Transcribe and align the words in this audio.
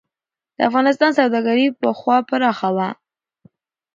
د 0.57 0.59
افغانستان 0.69 1.11
سوداګري 1.19 1.65
پخوا 1.81 2.17
پراخه 2.29 2.69
وه. 2.75 2.89